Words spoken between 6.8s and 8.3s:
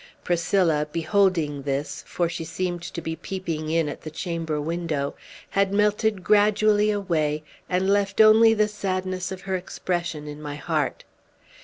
away, and left